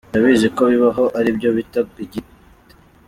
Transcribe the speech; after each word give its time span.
Ndabizi 0.09 0.47
ko 0.55 0.61
bibaho 0.71 1.03
ari 1.19 1.29
byo 1.37 1.49
bita 1.55 1.81
giti. 2.11 2.19